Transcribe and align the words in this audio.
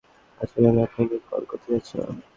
আসুন, 0.41 0.63
আমি 0.69 0.81
আপনাকেই 0.87 1.21
কল 1.29 1.43
করতে 1.51 1.67
যাচ্ছিলাম। 1.73 2.15